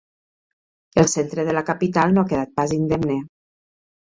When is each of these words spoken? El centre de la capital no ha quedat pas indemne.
El 1.01 1.09
centre 1.11 1.45
de 1.49 1.53
la 1.57 1.63
capital 1.67 2.15
no 2.17 2.25
ha 2.25 2.31
quedat 2.33 2.57
pas 2.63 2.75
indemne. 2.79 3.21